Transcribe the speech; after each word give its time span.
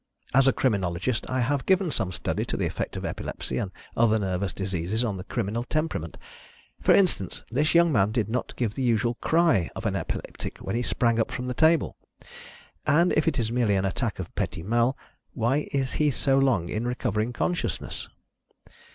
As 0.33 0.47
a 0.47 0.51
criminologist, 0.51 1.29
I 1.29 1.41
have 1.41 1.67
given 1.67 1.91
some 1.91 2.11
study 2.11 2.43
to 2.45 2.57
the 2.57 2.65
effect 2.65 2.95
of 2.95 3.05
epilepsy 3.05 3.59
and 3.59 3.69
other 3.95 4.17
nervous 4.17 4.51
diseases 4.51 5.03
on 5.03 5.17
the 5.17 5.23
criminal 5.23 5.63
temperament. 5.63 6.17
For 6.81 6.95
instance, 6.95 7.43
this 7.51 7.75
young 7.75 7.91
man 7.91 8.11
did 8.11 8.27
not 8.27 8.55
give 8.55 8.73
the 8.73 8.81
usual 8.81 9.13
cry 9.21 9.69
of 9.75 9.85
an 9.85 9.95
epileptic 9.95 10.57
when 10.57 10.75
he 10.75 10.81
sprang 10.81 11.19
up 11.19 11.29
from 11.29 11.45
the 11.45 11.53
table. 11.53 11.97
And 12.87 13.13
if 13.13 13.27
it 13.27 13.37
is 13.37 13.51
merely 13.51 13.75
an 13.75 13.85
attack 13.85 14.17
of 14.17 14.33
petit 14.33 14.63
mal, 14.63 14.97
why 15.35 15.69
is 15.71 15.93
he 15.93 16.09
so 16.09 16.39
long 16.39 16.67
in 16.67 16.87
recovering 16.87 17.31
consciousness?" 17.31 18.07